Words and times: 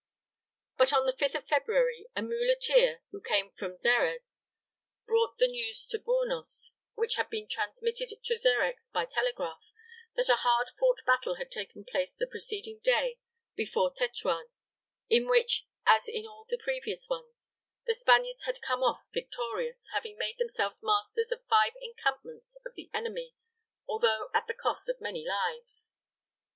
But 0.79 0.91
on 0.93 1.05
the 1.05 1.13
5th 1.13 1.35
of 1.35 1.45
February 1.47 2.07
a 2.15 2.23
muleteer, 2.23 3.03
who 3.11 3.21
came 3.21 3.51
from 3.51 3.75
Xerez, 3.75 4.41
brought 5.05 5.37
the 5.37 5.45
news 5.47 5.85
to 5.89 5.99
Bornos, 5.99 6.71
which 6.95 7.17
had 7.17 7.29
been 7.29 7.47
transmitted 7.47 8.09
to 8.23 8.35
Xerez 8.35 8.89
by 8.91 9.05
telegraph, 9.05 9.71
that 10.15 10.27
a 10.27 10.37
hard 10.37 10.71
fought 10.79 11.05
battle 11.05 11.35
had 11.35 11.51
taken 11.51 11.85
place 11.85 12.15
the 12.15 12.25
preceding 12.25 12.79
day 12.79 13.19
before 13.55 13.93
Tetuan, 13.93 14.49
in 15.07 15.29
which, 15.29 15.67
as 15.85 16.07
in 16.07 16.25
all 16.25 16.47
the 16.49 16.57
previous 16.57 17.07
ones, 17.07 17.51
the 17.85 17.93
Spaniards 17.93 18.45
had 18.45 18.59
come 18.59 18.81
off 18.81 19.03
victorious, 19.13 19.87
having 19.93 20.17
made 20.17 20.39
themselves 20.39 20.79
masters 20.81 21.31
of 21.31 21.45
five 21.47 21.73
encampments 21.79 22.57
of 22.65 22.73
the 22.73 22.89
enemy, 22.91 23.35
although 23.87 24.31
at 24.33 24.47
the 24.47 24.55
cost 24.55 24.89
of 24.89 24.99
many 24.99 25.23
lives. 25.27 25.95